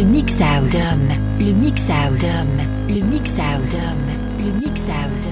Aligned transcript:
Le 0.00 0.06
mix 0.06 0.32
house. 0.40 0.72
Dom, 0.72 1.14
le 1.38 1.52
mix 1.52 1.82
house. 1.90 2.20
Dom, 2.22 2.48
le 2.88 3.02
mix 3.04 3.32
house. 3.32 3.70
Dom, 3.70 3.98
le 4.38 4.50
mix 4.58 4.80
house. 4.88 5.26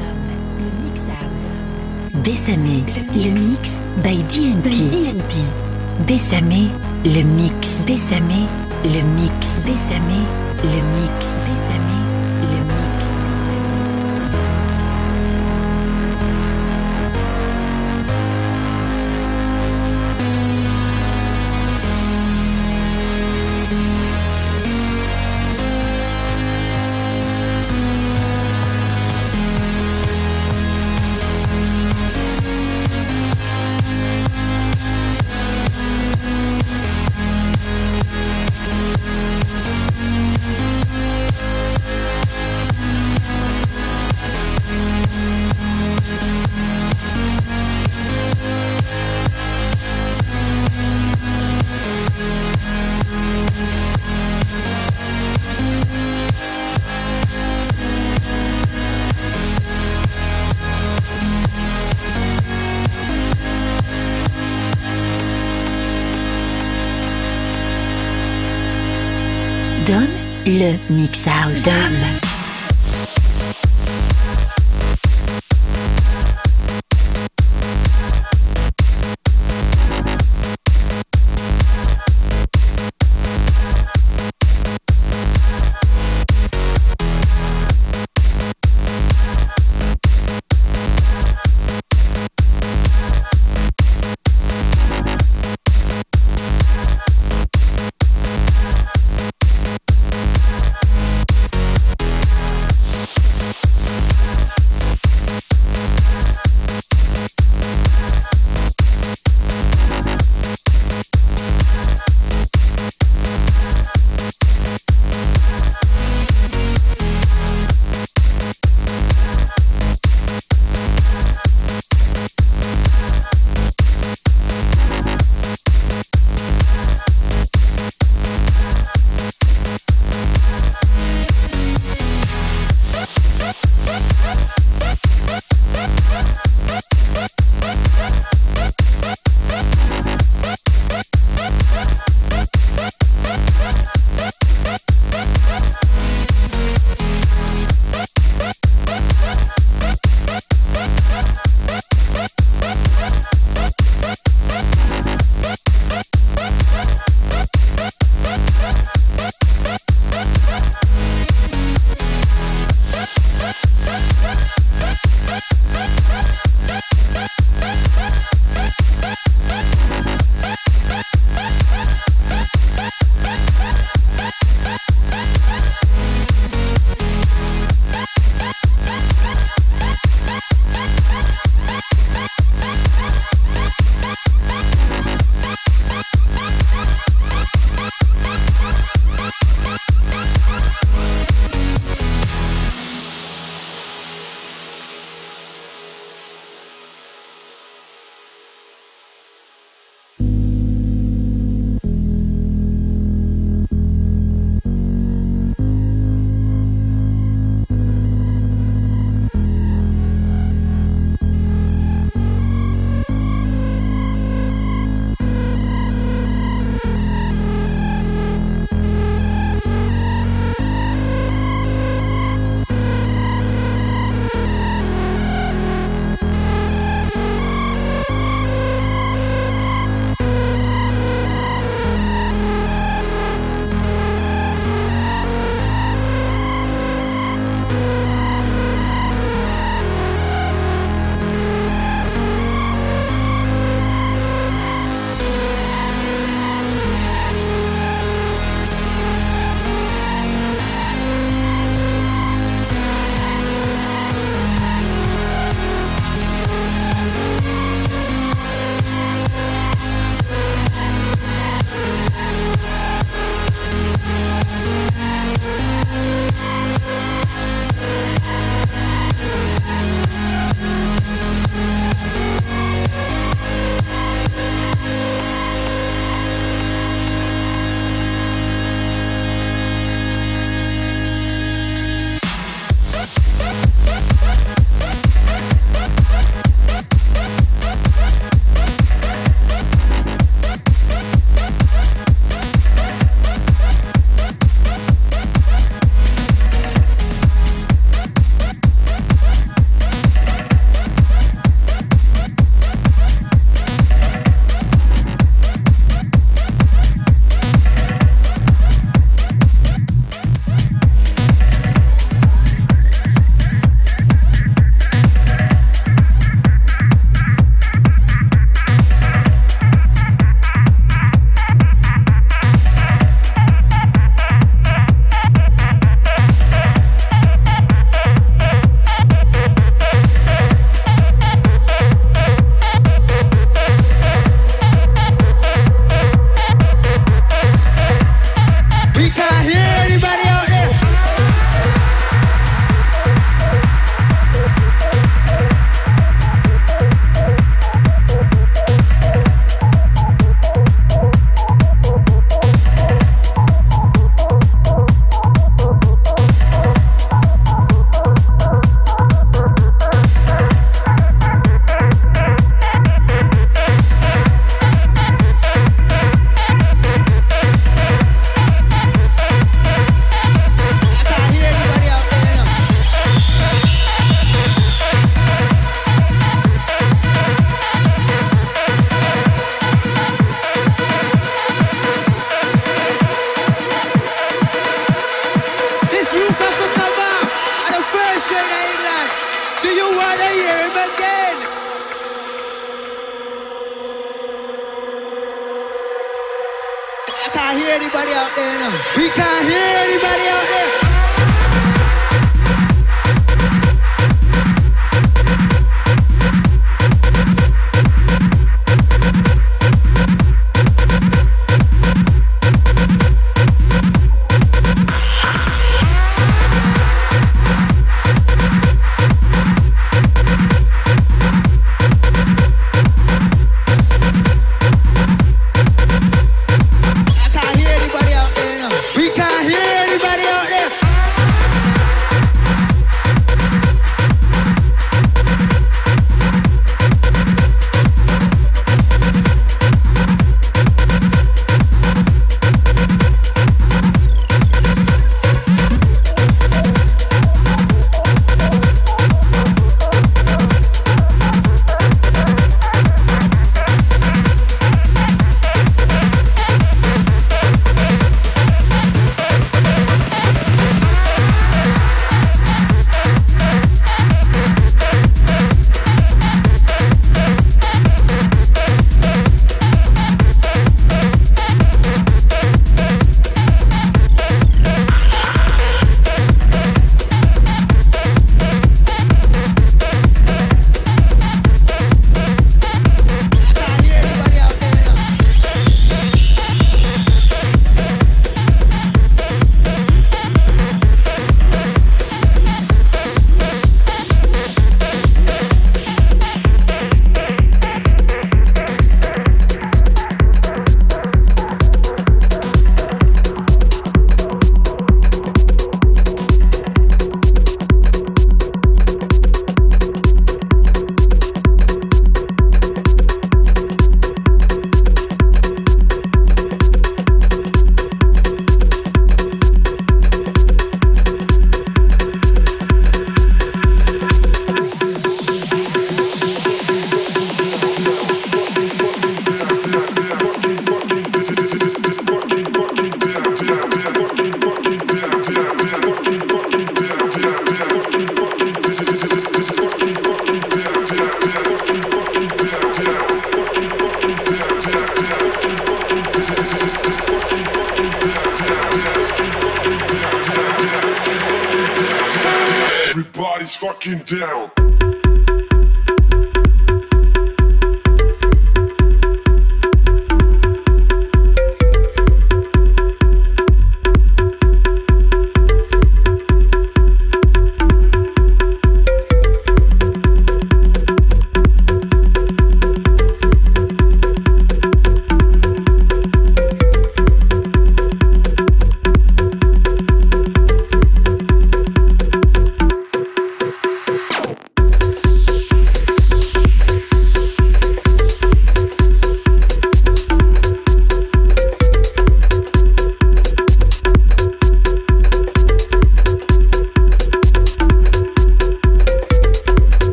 Le 0.58 0.84
mix 0.84 1.00
house. 1.08 2.22
Bessamé, 2.22 2.84
le 3.14 3.30
mix 3.30 3.80
by 4.04 4.22
DNP. 4.24 4.68
DNP. 4.90 5.36
Bessamé, 6.06 6.68
le 7.06 7.22
mix. 7.22 7.82
Bessamé, 7.86 8.44
le 8.84 9.00
mix. 9.16 9.64
Bessamé, 9.64 10.20
le 10.62 10.80
mix. 11.00 11.26
Bessamé, 11.46 11.98
mix 70.88 71.24
house. 71.24 71.64
Dom. 71.64 72.17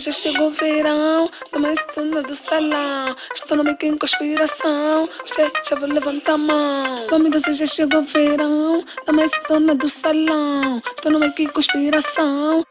já 0.00 0.10
chegou 0.10 0.48
o 0.48 0.50
verão, 0.50 1.30
tô 1.52 1.58
mais 1.58 1.78
dona 1.94 2.22
do 2.22 2.34
salão. 2.34 3.14
Estou 3.34 3.56
no 3.56 3.62
meio 3.62 3.76
que 3.76 3.94
conspiração, 3.98 5.08
você 5.26 5.52
já 5.68 5.76
vou 5.76 5.88
levantar 5.88 6.32
a 6.32 6.38
mão. 6.38 7.06
Vamos 7.10 7.30
você 7.30 7.52
já 7.52 7.66
chegou 7.66 8.00
o 8.00 8.04
verão, 8.04 8.82
tô 9.04 9.12
mais 9.12 9.30
dona 9.46 9.74
do 9.74 9.90
salão. 9.90 10.82
Estou 10.96 11.12
no 11.12 11.18
meio 11.18 11.34
que 11.34 11.46
conspiração. 11.48 12.64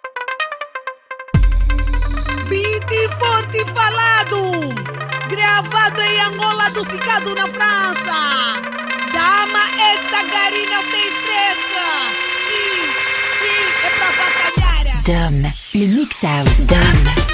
Beat 2.50 2.90
forte 3.20 3.64
falado, 3.74 4.40
gravado 5.30 6.02
em 6.02 6.22
Angola 6.22 6.72
do 6.72 6.84
Cicado 6.84 7.36
na 7.36 7.48
França. 7.48 8.60
Dama 9.14 9.64
essa 9.92 10.24
garina 10.24 10.84
tem 10.90 11.29
Dom, 15.06 15.48
le 15.76 15.86
mix 15.88 16.24
house. 16.24 16.66
Dom. 16.68 17.29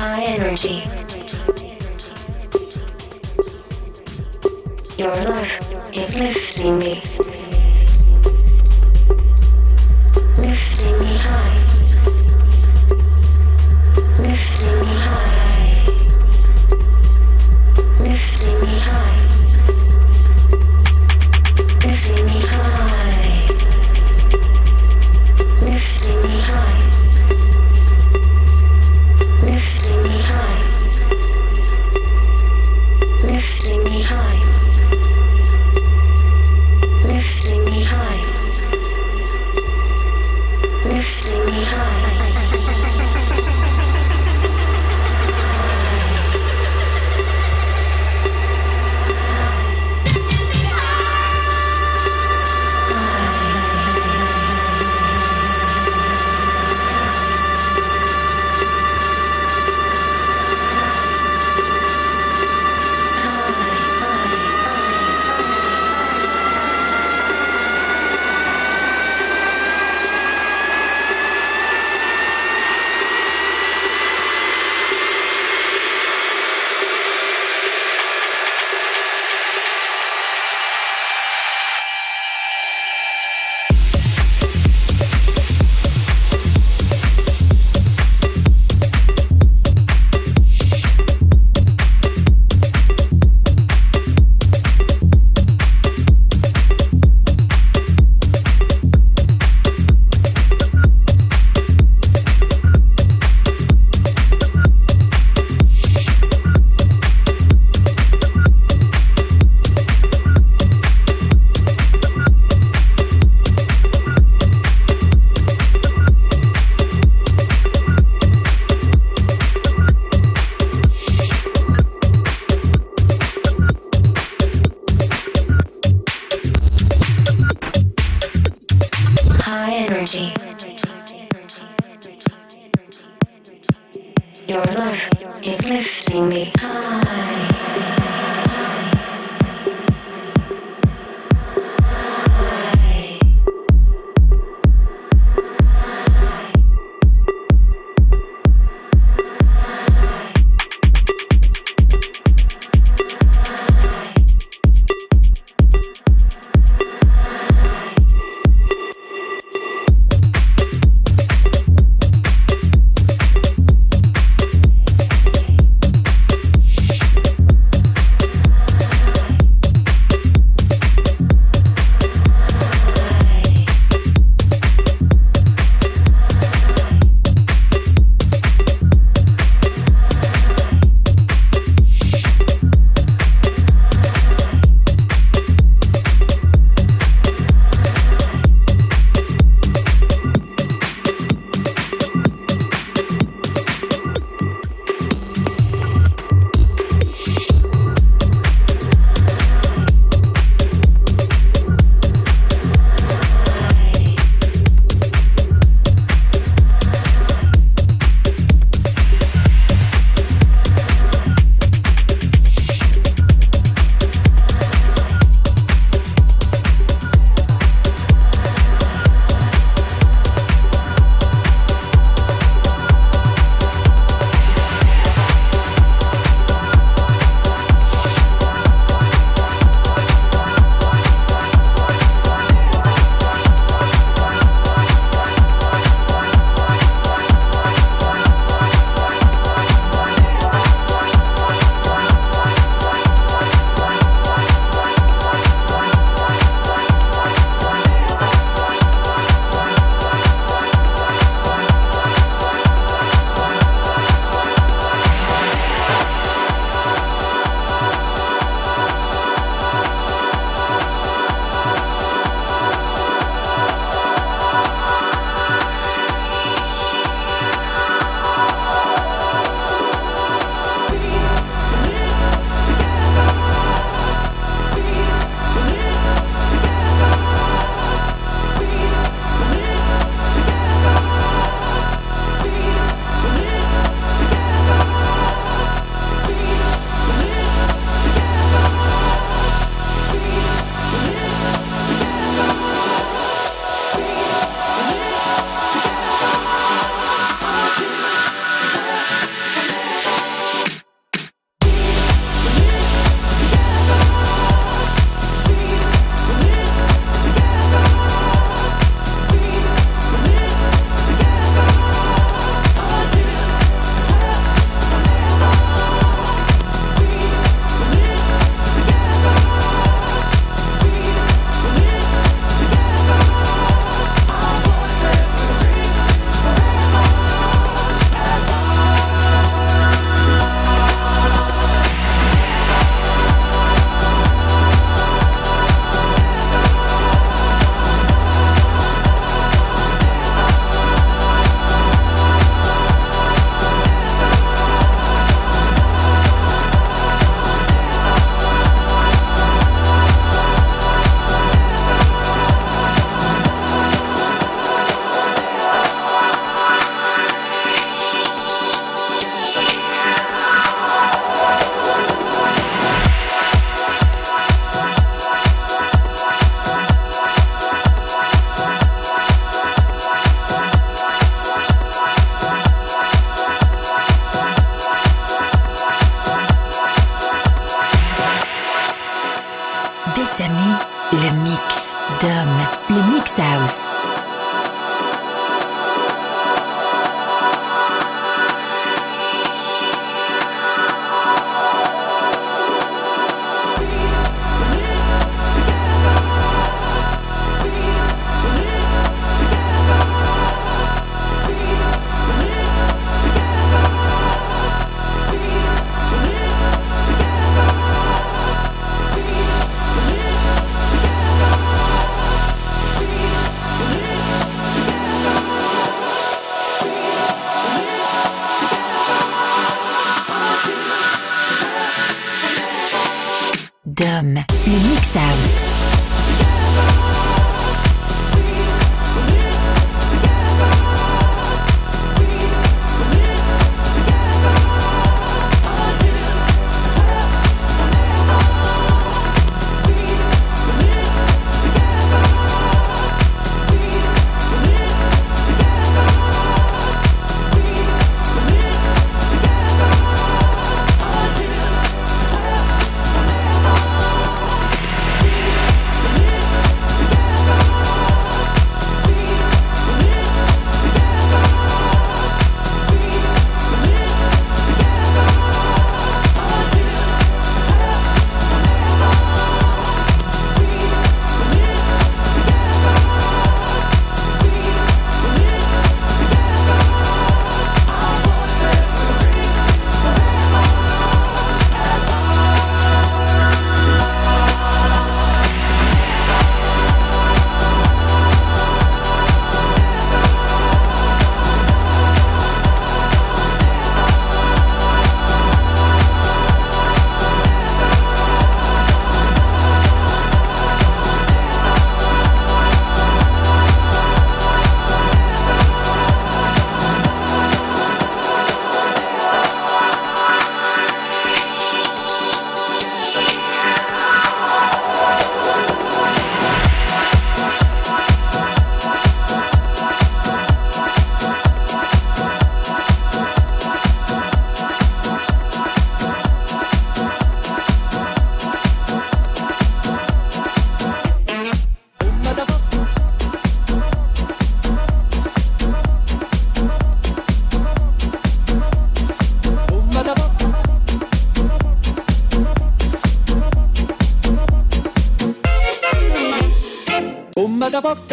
high 0.00 0.22
energy. 0.22 0.82
Your 4.96 5.14
love 5.28 5.50
is 5.92 6.18
lifting 6.18 6.78
me. 6.78 7.09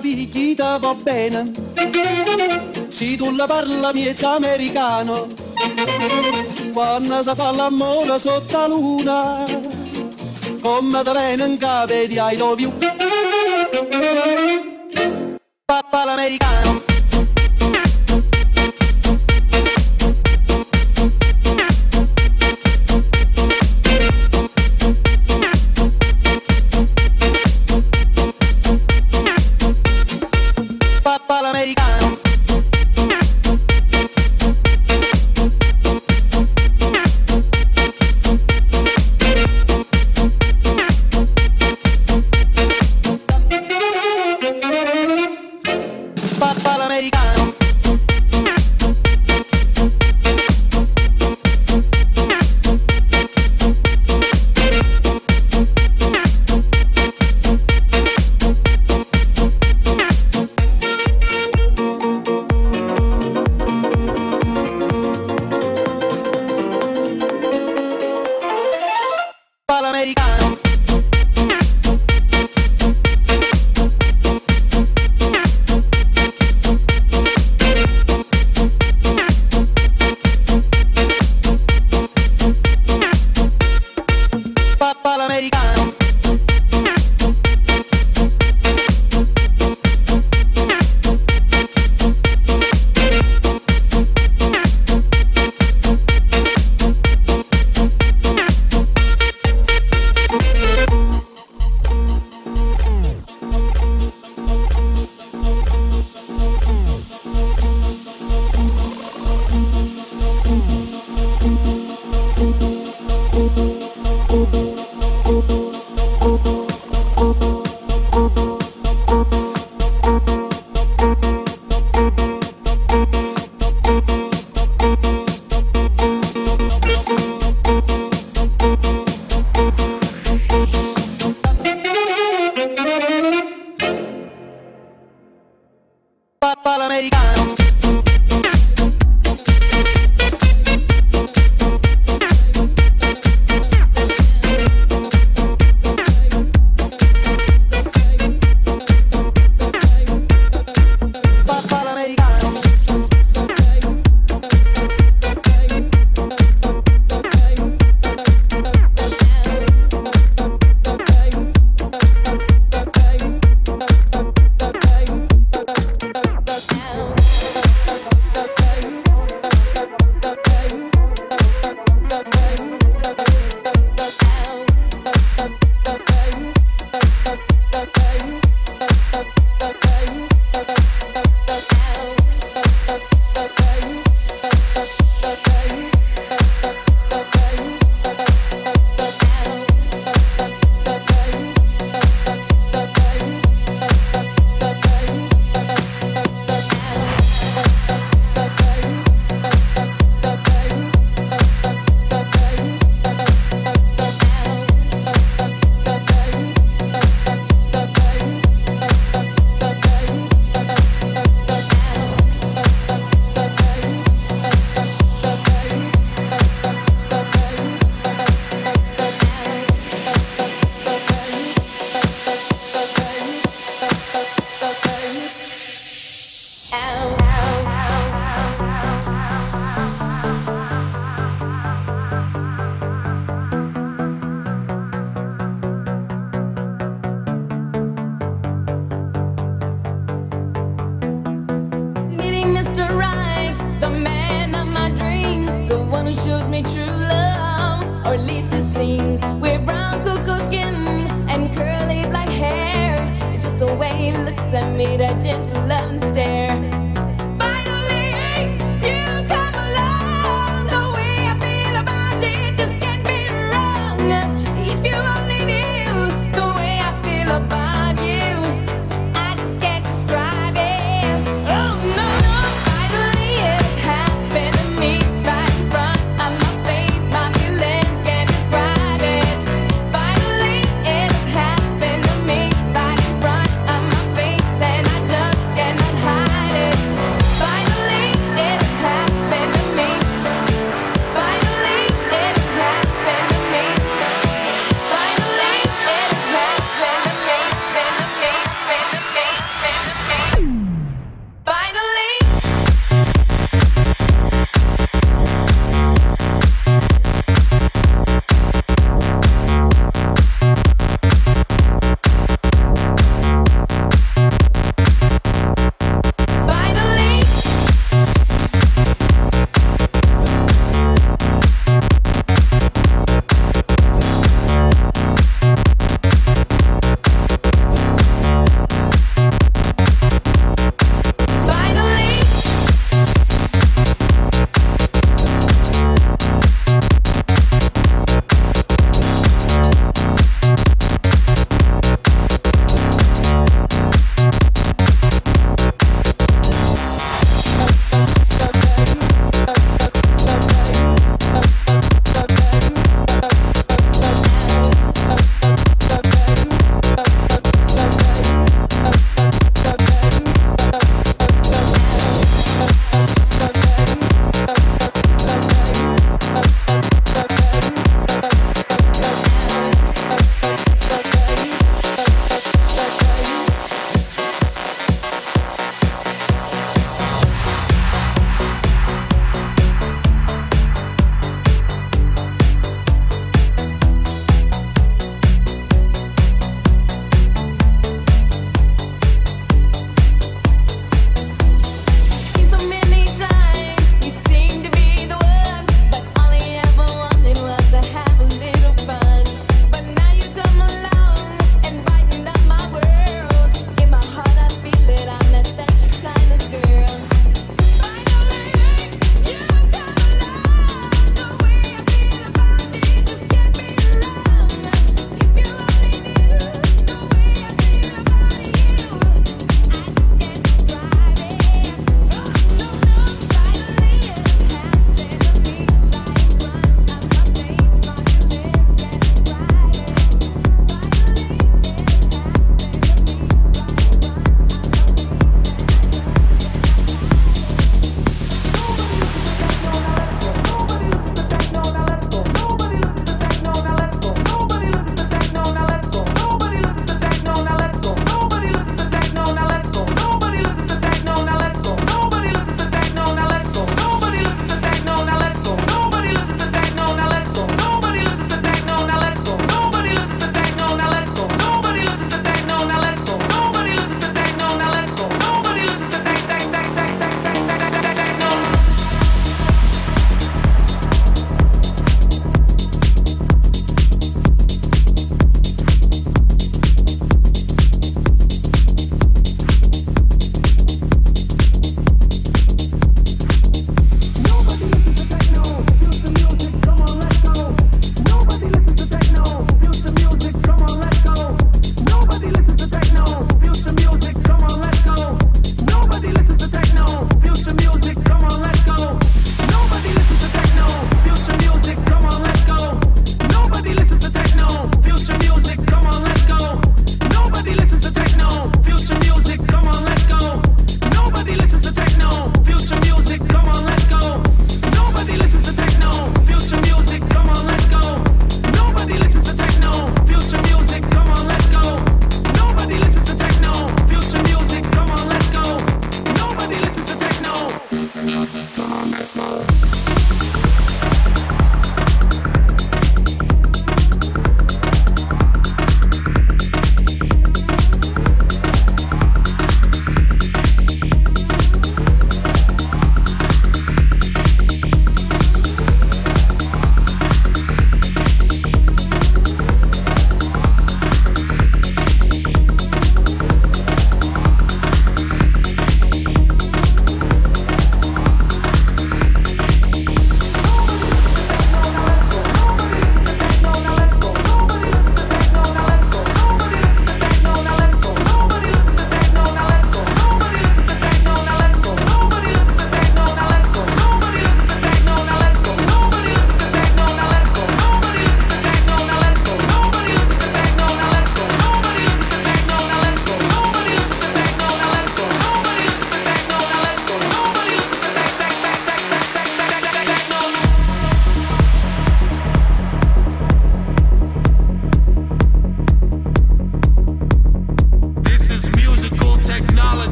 Ti 0.00 0.54
va 0.56 0.94
bene. 0.94 1.50
Se 2.88 3.16
tu 3.16 3.34
la 3.34 3.46
parla 3.46 3.92
miezza 3.92 4.34
americano, 4.34 5.26
quando 6.72 7.22
si 7.22 7.30
fa 7.34 7.52
l'amore 7.52 8.18
sotto 8.18 8.56
la 8.56 8.66
luna, 8.66 9.44
come 10.60 11.02
te 11.02 11.12
viene 11.12 11.44
in 11.44 11.58
capo 11.58 11.92
di 11.92 12.18
I 12.18 12.36
love. 12.36 14.46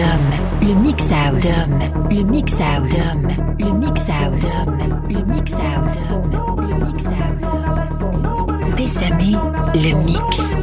Dom, 0.00 0.66
le 0.66 0.74
mix 0.76 1.04
house. 1.12 1.42
Dom, 1.42 1.78
le 2.10 2.22
mix 2.22 2.54
house. 2.54 2.90
Dom, 2.90 3.28
le 3.58 3.72
mix 3.72 4.00
house. 4.08 4.40
Dom, 4.40 4.78
le 5.10 5.22
mix 5.26 5.52
house. 5.52 5.98
le 6.56 6.74
mix 6.86 7.04
house. 7.04 7.48
Bésamé, 8.76 9.36
le 9.74 9.92
mix. 10.06 10.56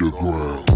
Silence 0.00 0.67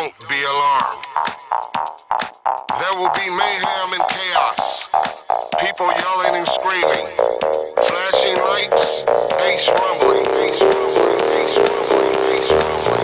don't 0.00 0.28
be 0.28 0.42
alarmed. 0.44 1.04
There 2.78 2.94
will 2.98 3.12
be 3.16 3.30
mayhem 3.30 3.88
and 3.96 4.04
chaos. 4.10 4.88
People 5.58 5.86
yelling 5.86 6.34
and 6.36 6.46
screaming. 6.46 7.06
Flashing 7.88 8.36
lights, 8.36 9.04
bass 9.40 9.70
rumbling, 9.70 10.24
bass 10.36 10.60
rumbling, 10.60 11.18
bass 11.32 11.56
rumbling, 11.56 12.12
bass 12.28 12.52
rumbling, 12.52 12.95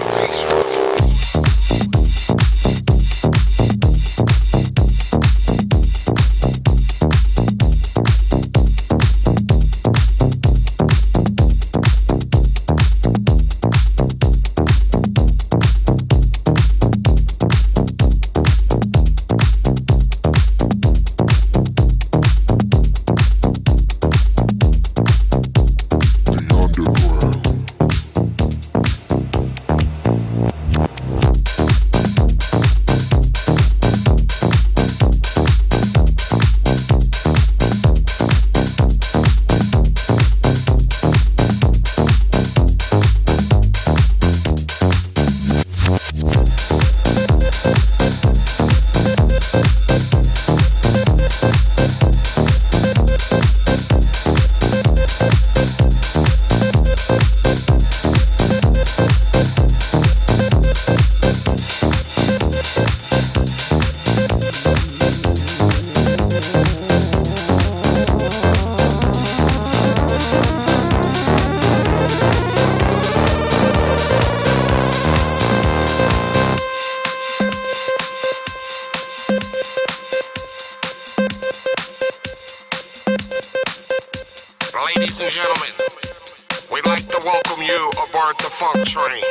funk 88.52 88.84
train. 88.86 89.24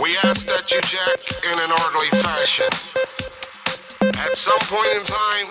We 0.00 0.16
ask 0.24 0.46
that 0.46 0.68
you 0.70 0.80
jack 0.84 1.18
in 1.48 1.56
an 1.64 1.70
orderly 1.72 2.12
fashion. 2.20 2.68
At 4.20 4.36
some 4.36 4.58
point 4.68 4.92
in 4.92 5.04
time, 5.08 5.46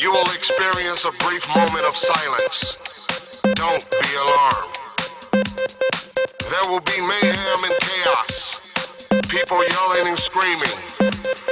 you 0.00 0.12
will 0.12 0.28
experience 0.36 1.04
a 1.04 1.12
brief 1.24 1.48
moment 1.48 1.84
of 1.86 1.96
silence. 1.96 2.76
Don't 3.54 3.84
be 3.88 4.10
alarmed. 4.20 4.74
There 6.52 6.66
will 6.68 6.84
be 6.84 7.00
mayhem 7.00 7.60
and 7.64 7.76
chaos. 7.80 8.60
People 9.28 9.64
yelling 9.68 10.08
and 10.08 10.18
screaming. 10.18 10.76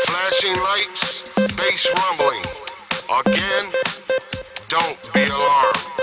Flashing 0.05 0.57
lights, 0.69 1.33
bass 1.57 1.87
rumbling. 1.97 2.45
Again, 3.25 3.73
don't 4.69 5.01
be 5.15 5.25
alarmed. 5.33 5.96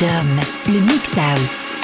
Dom, 0.00 0.40
le 0.74 0.80
Mix 0.80 1.16
House. 1.16 1.75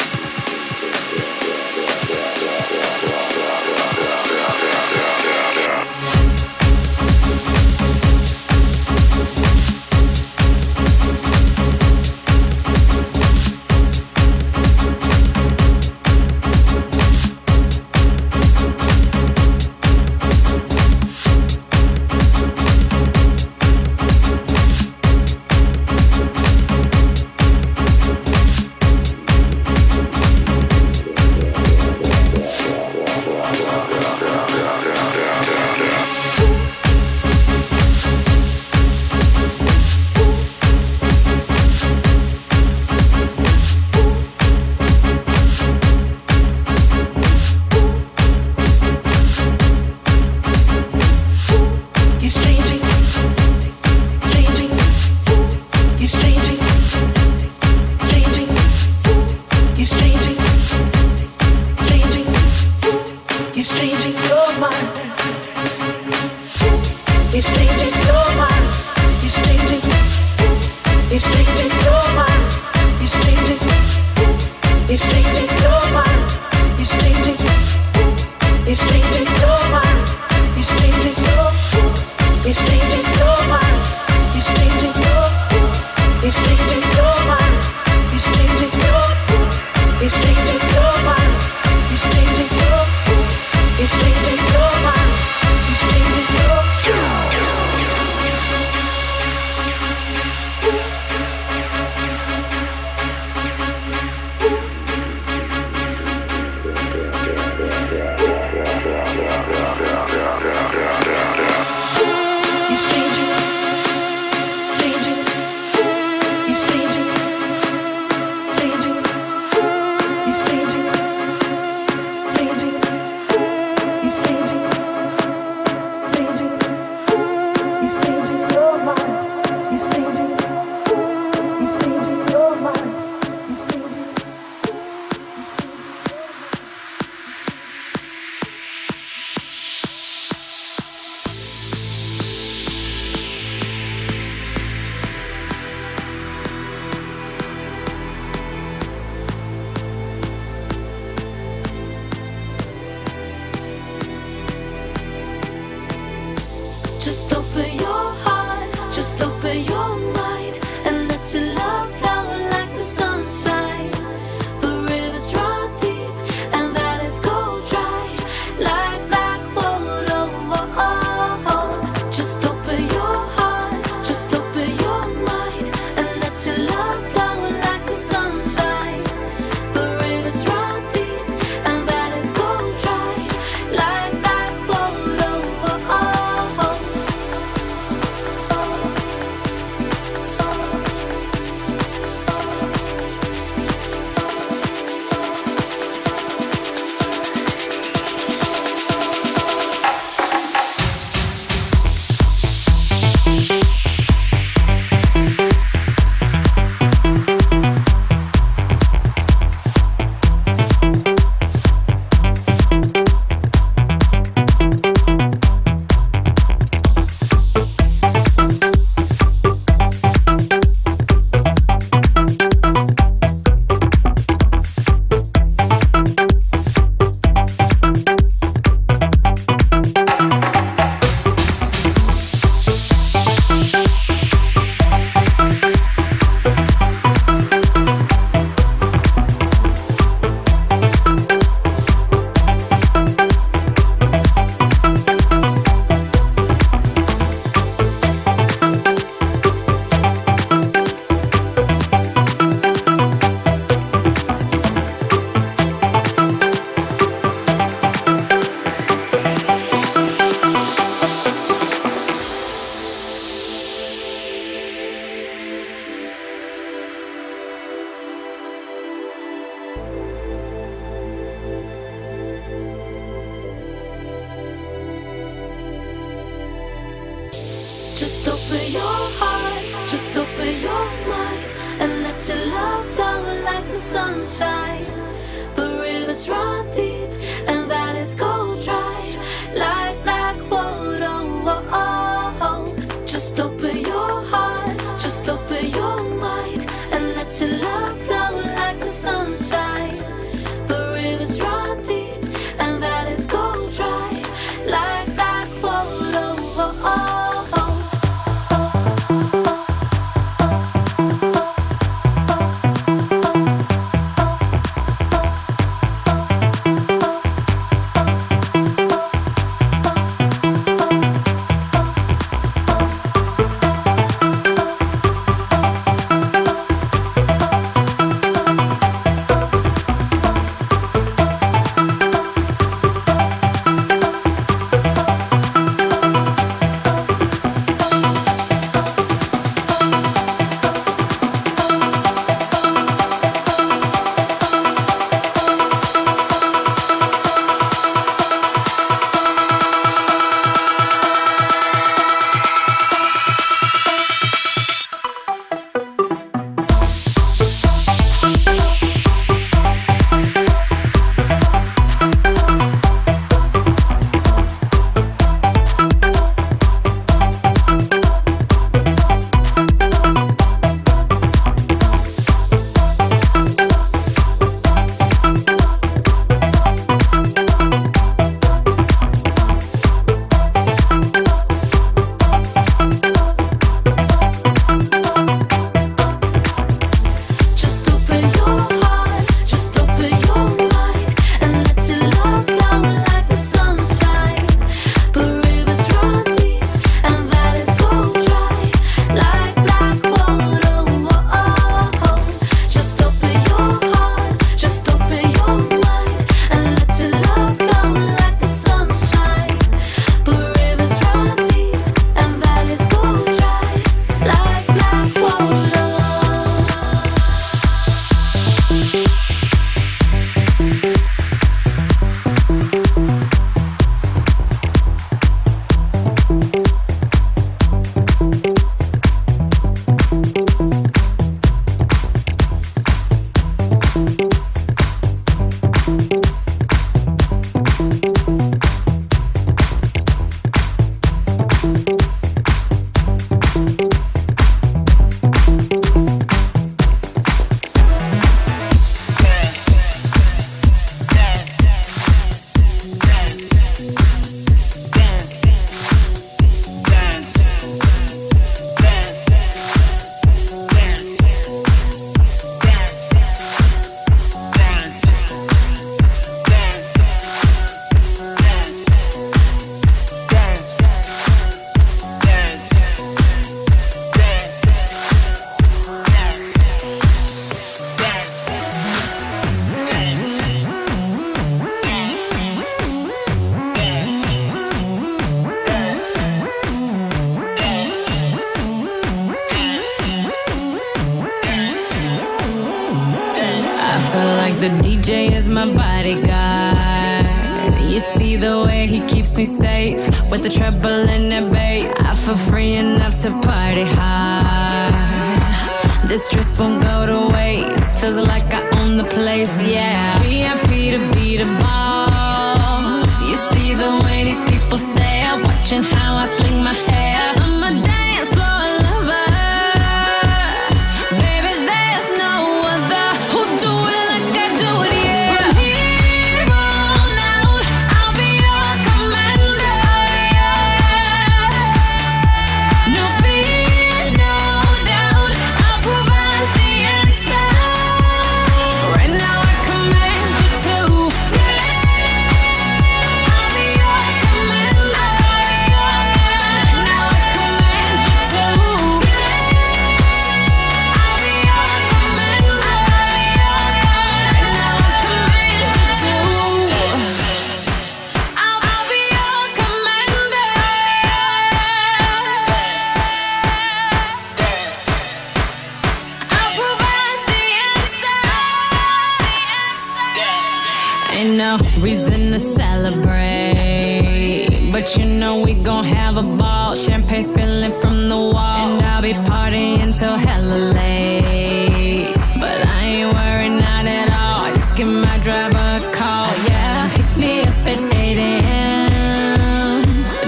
From 577.93 578.09
the 578.09 578.17
wall, 578.17 578.71
and 578.73 578.83
I'll 578.83 579.03
be 579.03 579.13
partying 579.13 579.93
till 579.99 580.17
hella 580.17 580.73
late. 580.73 582.15
But 582.41 582.59
I 582.67 582.81
ain't 582.85 583.13
worried, 583.13 583.57
not 583.61 583.85
at 583.87 584.09
all. 584.11 584.51
Just 584.55 584.75
give 584.75 584.89
my 584.89 585.19
driver 585.19 585.67
a 585.79 585.93
call, 585.93 586.31
yeah. 586.49 586.89
Pick 586.97 587.11
me 587.19 587.43
up 587.43 587.69
at 587.73 587.81
8 587.95 588.19
a.m. 588.33 589.83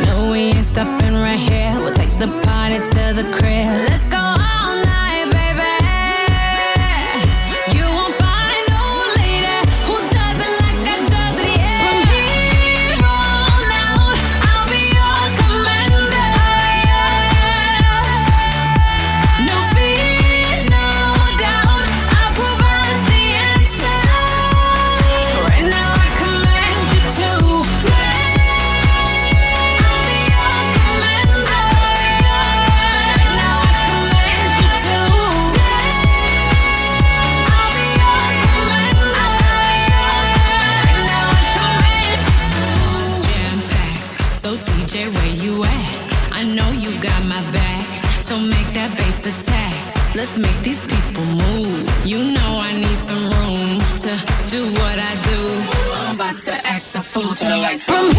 No, 0.05 0.31
we 0.31 0.41
ain't 0.53 0.67
stopping 0.67 1.15
right 1.15 1.39
here. 1.39 1.75
We'll 1.81 1.95
take 1.95 2.15
the 2.19 2.29
party 2.47 2.79
to 2.95 3.03
the 3.19 3.25
crib. 3.37 3.89
Let's 3.89 4.07
go. 4.09 4.24
Lights. 57.65 58.14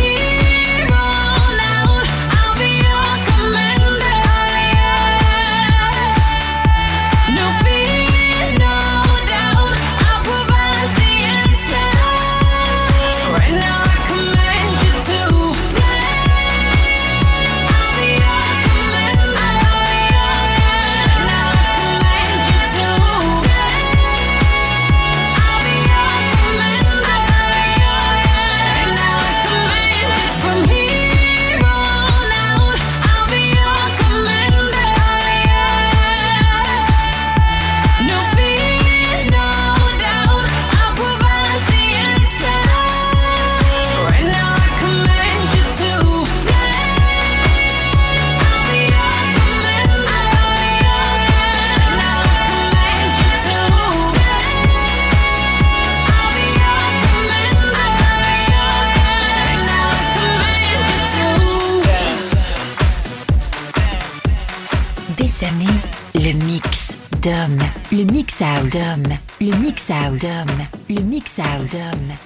House. 70.15 70.21
Dom. 70.21 70.67
Le 70.89 71.01
Mix 71.01 71.39
House. 71.39 71.71
Dom. 71.71 72.24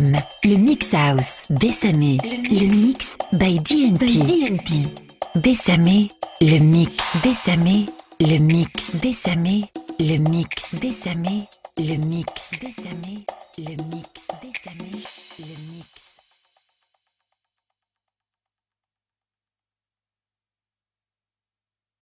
Le 0.00 0.56
Mix 0.56 0.92
House, 0.92 1.46
Bessamé, 1.50 2.18
le 2.50 2.66
mix 2.66 3.16
by 3.32 3.60
DNP. 3.60 4.06
DNP. 4.06 4.88
Bessamé, 5.36 6.10
le 6.40 6.58
mix, 6.58 7.16
Bessamé, 7.22 7.86
le 8.20 8.38
mix, 8.38 8.96
Bessamé, 8.96 9.64
le 10.00 10.16
mix, 10.18 10.74
Bessamé, 10.80 11.44